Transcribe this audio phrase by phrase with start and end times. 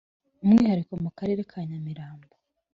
[0.43, 2.33] umwihariko mu karere ka nyamirambo